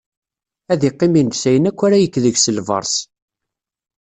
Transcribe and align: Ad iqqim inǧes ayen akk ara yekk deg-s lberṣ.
Ad 0.71 0.81
iqqim 0.89 1.13
inǧes 1.21 1.43
ayen 1.49 1.69
akk 1.69 1.79
ara 1.85 2.01
yekk 2.01 2.15
deg-s 2.23 2.45
lberṣ. 2.57 2.93